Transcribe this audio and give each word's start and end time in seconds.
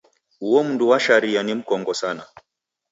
Uo 0.41 0.63
mndu 0.63 0.89
wa 0.89 0.99
sharia 0.99 1.43
ni 1.43 1.53
mkongo 1.53 1.93
sana. 1.93 2.25